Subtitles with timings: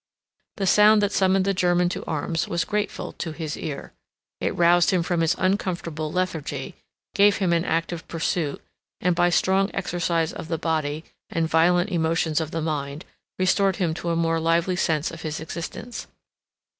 [0.57, 3.93] The sound that summoned the German to arms was grateful to his ear.
[4.39, 6.73] It roused him from his uncomfortable lethargy,
[7.13, 8.63] gave him an active pursuit,
[8.99, 13.05] and, by strong exercise of the body, and violent emotions of the mind,
[13.37, 16.07] restored him to a more lively sense of his existence.